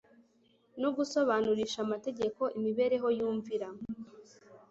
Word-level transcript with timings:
no 0.81 0.89
gusobanurisha 0.97 1.77
amategeko 1.85 2.41
imibereho 2.57 3.07
yumvira. 3.17 3.67